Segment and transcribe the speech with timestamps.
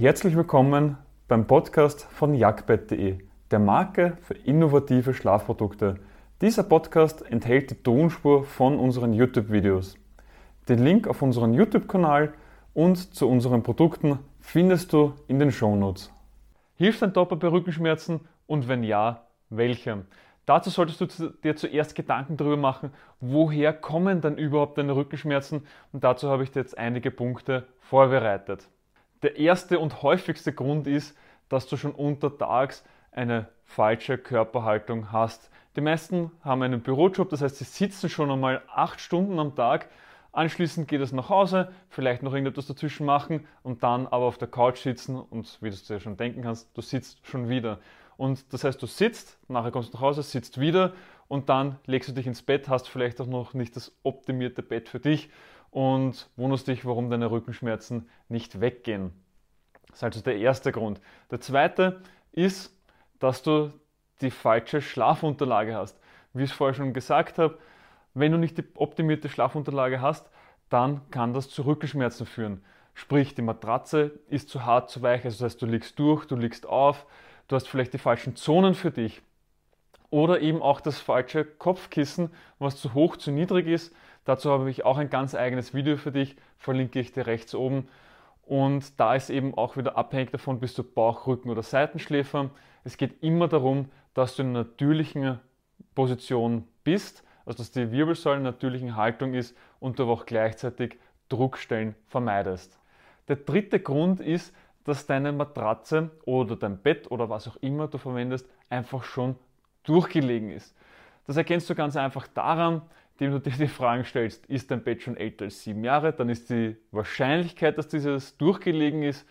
[0.00, 0.96] Herzlich willkommen
[1.26, 3.18] beim Podcast von jagdbett.de,
[3.50, 5.96] der Marke für innovative Schlafprodukte.
[6.40, 9.98] Dieser Podcast enthält die Tonspur von unseren YouTube-Videos.
[10.68, 12.32] Den Link auf unseren YouTube-Kanal
[12.74, 16.12] und zu unseren Produkten findest du in den Shownotes.
[16.76, 20.04] Hilft ein Topper bei Rückenschmerzen und wenn ja, welcher?
[20.46, 26.04] Dazu solltest du dir zuerst Gedanken darüber machen, woher kommen dann überhaupt deine Rückenschmerzen und
[26.04, 28.68] dazu habe ich dir jetzt einige Punkte vorbereitet.
[29.22, 31.16] Der erste und häufigste Grund ist,
[31.48, 35.50] dass du schon untertags eine falsche Körperhaltung hast.
[35.76, 39.88] Die meisten haben einen Bürojob, das heißt, sie sitzen schon einmal acht Stunden am Tag.
[40.32, 44.48] Anschließend geht es nach Hause, vielleicht noch irgendetwas dazwischen machen und dann aber auf der
[44.48, 47.78] Couch sitzen und wie du es dir schon denken kannst, du sitzt schon wieder.
[48.16, 50.92] Und das heißt, du sitzt, nachher kommst du nach Hause, sitzt wieder
[51.28, 54.88] und dann legst du dich ins Bett, hast vielleicht auch noch nicht das optimierte Bett
[54.88, 55.30] für dich
[55.70, 59.12] und wunderst dich, warum deine Rückenschmerzen nicht weggehen.
[59.88, 61.00] Das ist also der erste Grund.
[61.30, 62.74] Der zweite ist,
[63.18, 63.72] dass du
[64.20, 65.98] die falsche Schlafunterlage hast.
[66.32, 67.58] Wie ich es vorher schon gesagt habe,
[68.14, 70.28] wenn du nicht die optimierte Schlafunterlage hast,
[70.70, 72.64] dann kann das zu Rückenschmerzen führen.
[72.94, 76.36] Sprich, die Matratze ist zu hart, zu weich, also das heißt, du liegst durch, du
[76.36, 77.06] liegst auf,
[77.46, 79.22] du hast vielleicht die falschen Zonen für dich.
[80.10, 83.94] Oder eben auch das falsche Kopfkissen, was zu hoch, zu niedrig ist.
[84.24, 87.88] Dazu habe ich auch ein ganz eigenes Video für dich, verlinke ich dir rechts oben.
[88.42, 92.50] Und da ist eben auch wieder abhängig davon, bist du Bauch, Rücken oder Seitenschläfer.
[92.84, 95.38] Es geht immer darum, dass du in einer natürlichen
[95.94, 100.26] Position bist, also dass die Wirbelsäule in einer natürlichen Haltung ist und du aber auch
[100.26, 102.78] gleichzeitig Druckstellen vermeidest.
[103.28, 107.98] Der dritte Grund ist, dass deine Matratze oder dein Bett oder was auch immer du
[107.98, 109.36] verwendest, einfach schon
[109.84, 110.74] durchgelegen ist.
[111.26, 112.82] Das erkennst du ganz einfach daran,
[113.18, 116.28] indem du dir die Fragen stellst, ist dein Bett schon älter als sieben Jahre, dann
[116.28, 119.26] ist die Wahrscheinlichkeit, dass dieses durchgelegen ist,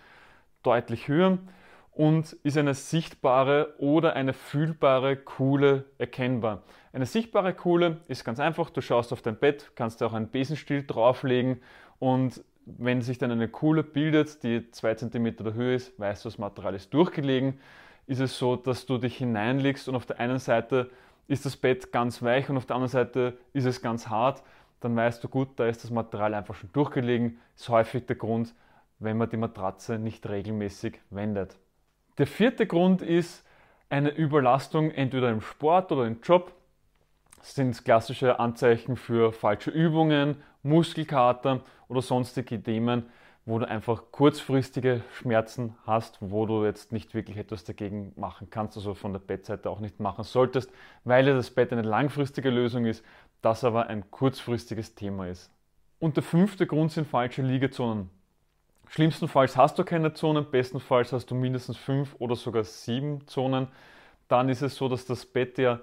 [0.61, 1.37] deutlich höher
[1.91, 6.63] und ist eine sichtbare oder eine fühlbare Kuhle erkennbar.
[6.93, 10.29] Eine sichtbare Kuhle ist ganz einfach, du schaust auf dein Bett, kannst dir auch einen
[10.29, 11.61] Besenstiel drauflegen
[11.99, 16.29] und wenn sich dann eine Kuhle bildet, die zwei Zentimeter der Höhe ist, weißt du,
[16.29, 17.59] das Material ist durchgelegen,
[18.07, 20.89] ist es so, dass du dich hineinlegst und auf der einen Seite
[21.27, 24.41] ist das Bett ganz weich und auf der anderen Seite ist es ganz hart,
[24.79, 27.39] dann weißt du gut, da ist das Material einfach schon durchgelegen.
[27.55, 28.53] Ist häufig der Grund,
[28.99, 31.57] wenn man die Matratze nicht regelmäßig wendet.
[32.17, 33.43] Der vierte Grund ist
[33.89, 36.53] eine Überlastung entweder im Sport oder im Job.
[37.39, 43.05] Das sind klassische Anzeichen für falsche Übungen, Muskelkater oder sonstige Themen,
[43.47, 48.75] wo du einfach kurzfristige Schmerzen hast, wo du jetzt nicht wirklich etwas dagegen machen kannst,
[48.75, 50.69] also von der Bettseite auch nicht machen solltest,
[51.05, 53.05] weil das Bett eine langfristige Lösung ist,
[53.41, 55.49] das aber ein kurzfristiges Thema ist.
[55.97, 58.09] Und der fünfte Grund sind falsche Liegezonen.
[58.89, 63.69] Schlimmstenfalls hast du keine Zonen, bestenfalls hast du mindestens fünf oder sogar sieben Zonen.
[64.27, 65.79] Dann ist es so, dass das Bett ja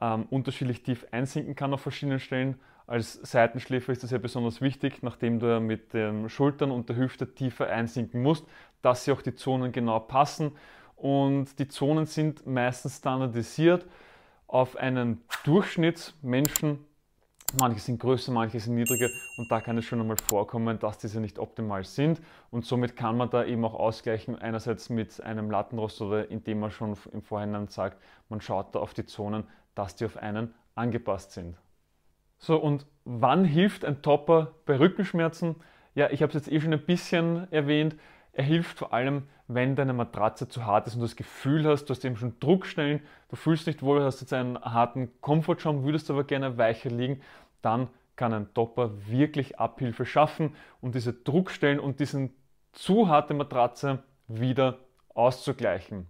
[0.00, 5.02] ähm, unterschiedlich tief einsinken kann auf verschiedenen Stellen als Seitenschläfer ist das ja besonders wichtig,
[5.02, 8.46] nachdem du mit den Schultern und der Hüfte tiefer einsinken musst,
[8.82, 10.52] dass sie auch die Zonen genau passen.
[10.96, 13.86] Und die Zonen sind meistens standardisiert
[14.46, 16.84] auf einen Durchschnittsmenschen.
[17.58, 21.20] Manche sind größer, manche sind niedriger und da kann es schon einmal vorkommen, dass diese
[21.20, 22.20] nicht optimal sind.
[22.50, 26.70] Und somit kann man da eben auch ausgleichen, einerseits mit einem Lattenrost oder indem man
[26.70, 31.32] schon im Vorhinein sagt, man schaut da auf die Zonen, dass die auf einen angepasst
[31.32, 31.56] sind.
[32.38, 35.56] So, und wann hilft ein Topper bei Rückenschmerzen?
[35.94, 37.96] Ja, ich habe es jetzt eh schon ein bisschen erwähnt.
[38.32, 41.84] Er hilft vor allem, wenn deine Matratze zu hart ist und du das Gefühl hast,
[41.84, 46.10] du hast eben schon Druckstellen, du fühlst nicht wohl, hast jetzt einen harten Komfortschaum, würdest
[46.10, 47.20] aber gerne weicher liegen,
[47.62, 52.34] dann kann ein Topper wirklich Abhilfe schaffen und diese Druckstellen und diesen
[52.72, 54.78] zu harte Matratze wieder
[55.14, 56.06] auszugleichen.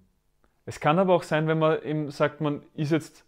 [0.66, 3.24] Es kann aber auch sein, wenn man eben sagt, man ist jetzt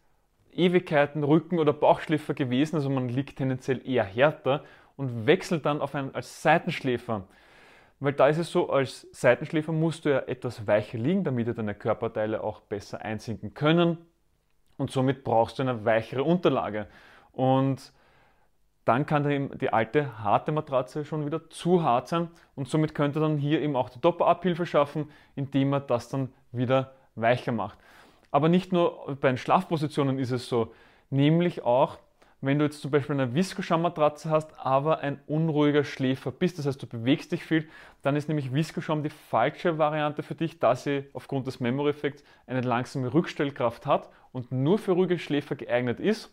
[0.56, 4.64] Ewigkeiten Rücken- oder Bauchschläfer gewesen, also man liegt tendenziell eher härter
[4.96, 7.24] und wechselt dann auf einen als Seitenschläfer.
[7.98, 11.74] Weil da ist es so, als Seitenschläfer musst du ja etwas weicher liegen, damit deine
[11.74, 13.98] Körperteile auch besser einsinken können.
[14.76, 16.86] Und somit brauchst du eine weichere Unterlage.
[17.32, 17.92] Und
[18.84, 22.28] dann kann die alte harte Matratze schon wieder zu hart sein.
[22.54, 26.92] Und somit könnte dann hier eben auch die Doppelabhilfe schaffen, indem man das dann wieder
[27.14, 27.78] weicher macht.
[28.30, 30.72] Aber nicht nur bei den Schlafpositionen ist es so,
[31.10, 31.98] nämlich auch,
[32.40, 36.82] wenn du jetzt zum Beispiel eine Viskoschaummatratze hast, aber ein unruhiger Schläfer bist, das heißt
[36.82, 37.68] du bewegst dich viel,
[38.02, 42.60] dann ist nämlich Viskoschaum die falsche Variante für dich, da sie aufgrund des Memory-Effekts eine
[42.60, 46.30] langsame Rückstellkraft hat und nur für ruhige Schläfer geeignet ist.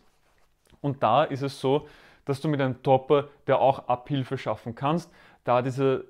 [0.80, 1.88] Und da ist es so,
[2.26, 5.10] dass du mit einem Topper, der auch Abhilfe schaffen kannst,
[5.44, 6.04] da diese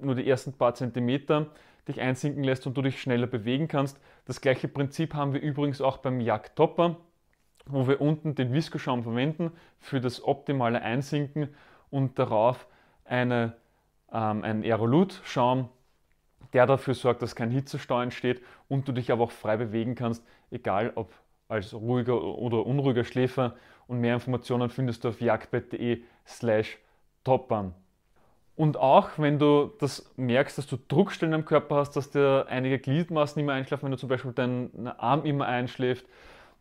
[0.00, 1.46] nur die ersten paar Zentimeter
[1.88, 3.98] dich einsinken lässt und du dich schneller bewegen kannst.
[4.26, 6.96] Das gleiche Prinzip haben wir übrigens auch beim Jagdtopper,
[7.66, 11.48] wo wir unten den Viskoschaum verwenden für das optimale Einsinken
[11.90, 12.66] und darauf
[13.04, 13.54] eine,
[14.12, 15.68] ähm, einen Aerolut-Schaum,
[16.52, 20.24] der dafür sorgt, dass kein Hitzestau entsteht und du dich aber auch frei bewegen kannst,
[20.50, 21.12] egal ob
[21.48, 23.56] als ruhiger oder unruhiger Schläfer.
[23.86, 26.78] Und mehr Informationen findest du auf jagdbett.de slash
[27.24, 27.74] toppern.
[28.58, 32.80] Und auch wenn du das merkst, dass du Druckstellen am Körper hast, dass dir einige
[32.80, 36.04] Gliedmaßen immer einschlafen, wenn du zum Beispiel deinen Arm immer einschläft,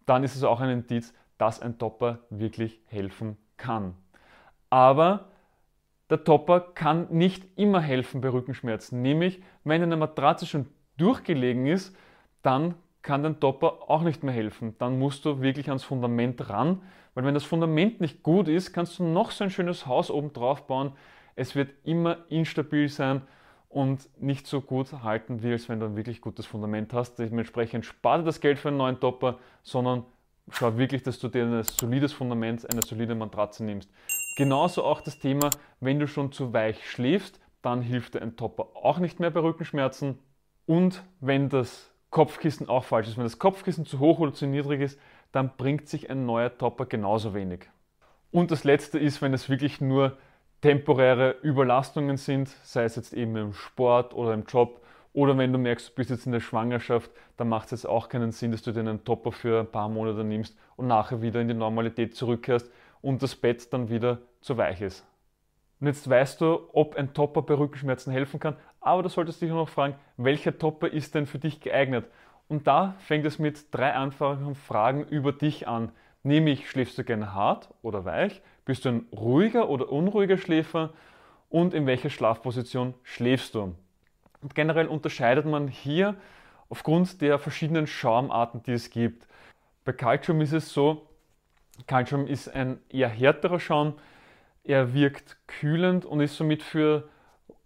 [0.06, 3.96] dann ist es auch ein Indiz, dass ein Topper wirklich helfen kann.
[4.70, 5.30] Aber
[6.12, 9.02] der Topper kann nicht immer helfen bei Rückenschmerzen.
[9.02, 10.68] Nämlich, wenn eine Matratze schon
[10.98, 11.98] durchgelegen ist,
[12.44, 14.76] dann kann dein Topper auch nicht mehr helfen.
[14.78, 16.80] Dann musst du wirklich ans Fundament ran,
[17.16, 20.32] weil wenn das Fundament nicht gut ist, kannst du noch so ein schönes Haus oben
[20.32, 20.92] drauf bauen.
[21.38, 23.22] Es wird immer instabil sein
[23.70, 27.20] und nicht so gut halten, wie als wenn du ein wirklich gutes Fundament hast.
[27.20, 30.04] Dementsprechend spare das Geld für einen neuen Topper, sondern
[30.50, 33.88] schau wirklich, dass du dir ein solides Fundament, eine solide Matratze nimmst.
[34.36, 38.70] Genauso auch das Thema, wenn du schon zu weich schläfst, dann hilft dir ein Topper
[38.74, 40.18] auch nicht mehr bei Rückenschmerzen.
[40.66, 44.82] Und wenn das Kopfkissen auch falsch ist, wenn das Kopfkissen zu hoch oder zu niedrig
[44.82, 45.00] ist,
[45.32, 47.70] dann bringt sich ein neuer Topper genauso wenig.
[48.32, 50.18] Und das letzte ist, wenn es wirklich nur
[50.62, 54.82] temporäre Überlastungen sind, sei es jetzt eben im Sport oder im Job,
[55.14, 58.08] oder wenn du merkst, du bist jetzt in der Schwangerschaft, dann macht es jetzt auch
[58.08, 61.42] keinen Sinn, dass du dir einen Topper für ein paar Monate nimmst und nachher wieder
[61.42, 62.70] in die Normalität zurückkehrst
[63.02, 65.08] und das Bett dann wieder zu weich ist.
[65.80, 69.50] Und jetzt weißt du, ob ein Topper bei Rückenschmerzen helfen kann, aber du solltest dich
[69.50, 72.06] noch fragen, welcher Topper ist denn für dich geeignet?
[72.48, 75.92] Und da fängt es mit drei einfachen Fragen über dich an.
[76.24, 78.42] Nämlich, schläfst du gerne hart oder weich?
[78.66, 80.94] Bist du ein ruhiger oder unruhiger Schläfer?
[81.50, 83.76] Und in welcher Schlafposition schläfst du?
[84.42, 86.16] Und generell unterscheidet man hier
[86.70, 89.28] aufgrund der verschiedenen Schaumarten, die es gibt.
[89.86, 91.08] Bei Calcium ist es so,
[91.86, 93.94] Calcium ist ein eher härterer Schaum.
[94.64, 97.08] Er wirkt kühlend und ist somit für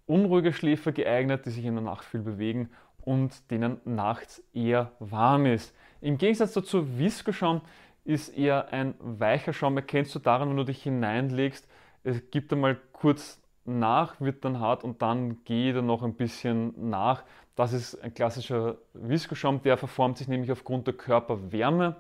[0.06, 2.70] unruhige Schläfer geeignet, die sich in der Nacht viel bewegen
[3.04, 5.74] und denen nachts eher warm ist.
[6.02, 7.62] Im Gegensatz dazu Viskoschaum
[8.04, 9.78] ist eher ein weicher Schaum.
[9.78, 11.68] Erkennst du daran, wenn du dich hineinlegst,
[12.04, 16.90] es gibt einmal kurz nach, wird dann hart und dann geht er noch ein bisschen
[16.90, 17.24] nach.
[17.56, 21.96] Das ist ein klassischer Viskoschaum, der verformt sich nämlich aufgrund der Körperwärme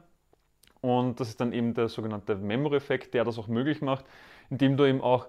[0.81, 4.05] und das ist dann eben der sogenannte Memory-Effekt, der das auch möglich macht,
[4.49, 5.27] indem du eben auch,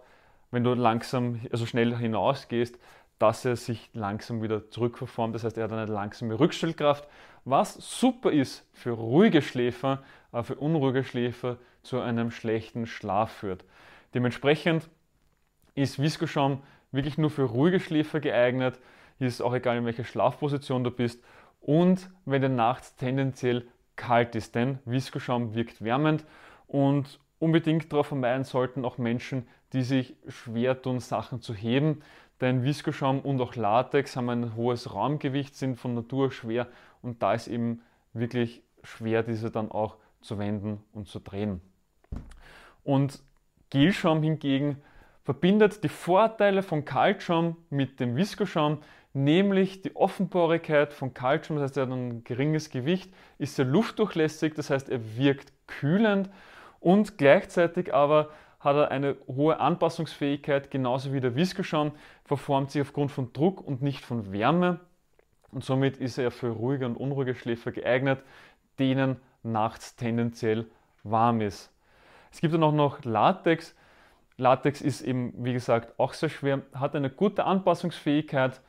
[0.50, 2.78] wenn du langsam, also schnell hinausgehst,
[3.18, 5.34] dass er sich langsam wieder zurückverformt.
[5.34, 7.08] Das heißt, er hat eine langsame Rückstellkraft,
[7.44, 13.64] was super ist für ruhige Schläfer, aber für unruhige Schläfer zu einem schlechten Schlaf führt.
[14.14, 14.88] Dementsprechend
[15.74, 18.78] ist Viskoschaum wirklich nur für ruhige Schläfer geeignet.
[19.18, 21.22] Hier ist auch egal, in welcher Schlafposition du bist.
[21.60, 23.66] Und wenn du nachts tendenziell
[23.96, 26.24] kalt ist, denn Viskoschaum wirkt wärmend
[26.66, 32.02] und unbedingt darauf vermeiden sollten auch Menschen, die sich schwer tun, Sachen zu heben,
[32.42, 36.66] denn Viskoschaum und auch Latex haben ein hohes Raumgewicht, sind von Natur schwer
[37.00, 37.80] und da ist eben
[38.12, 41.60] wirklich schwer, diese dann auch zu wenden und zu drehen.
[42.84, 43.22] Und
[43.70, 44.76] Gelschaum hingegen
[45.22, 48.78] verbindet die Vorteile von Kaltschaum mit dem Viskoschaum,
[49.14, 54.54] nämlich die Offenporigkeit von Kaltschaum, das heißt, er hat ein geringes Gewicht, ist sehr luftdurchlässig,
[54.54, 56.28] das heißt, er wirkt kühlend
[56.80, 58.30] und gleichzeitig aber
[58.62, 61.92] hat er eine hohe Anpassungsfähigkeit, genauso wie der Viskoschaum,
[62.24, 64.80] verformt sich aufgrund von Druck und nicht von Wärme
[65.52, 68.22] und somit ist er für ruhige und unruhige Schläfer geeignet,
[68.78, 70.66] denen nachts tendenziell
[71.04, 71.70] warm ist.
[72.32, 73.74] Es gibt dann auch noch Latex.
[74.38, 78.62] Latex ist eben, wie gesagt, auch sehr schwer, hat eine gute Anpassungsfähigkeit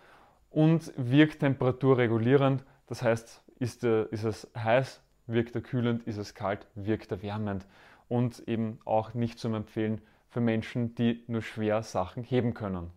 [0.50, 2.66] und wirkt temperaturregulierend.
[2.88, 7.22] Das heißt, ist, der, ist es heiß, wirkt er kühlend, ist es kalt, wirkt er
[7.22, 7.66] wärmend.
[8.14, 12.92] Und eben auch nicht zum Empfehlen für Menschen, die nur schwer Sachen heben können.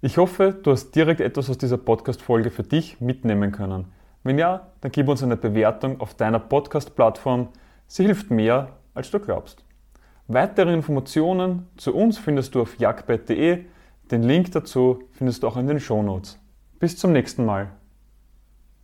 [0.00, 3.92] Ich hoffe, du hast direkt etwas aus dieser Podcast-Folge für dich mitnehmen können.
[4.22, 7.50] Wenn ja, dann gib uns eine Bewertung auf deiner Podcast-Plattform.
[7.86, 9.62] Sie hilft mehr, als du glaubst.
[10.26, 13.66] Weitere Informationen zu uns findest du auf jagdbett.de
[14.10, 16.38] den Link dazu findest du auch in den Shownotes.
[16.78, 17.72] Bis zum nächsten Mal.